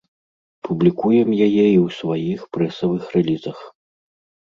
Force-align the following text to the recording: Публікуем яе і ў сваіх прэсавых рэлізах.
Публікуем 0.67 1.29
яе 1.47 1.65
і 1.73 1.77
ў 1.85 1.99
сваіх 1.99 2.39
прэсавых 2.59 3.03
рэлізах. 3.21 3.57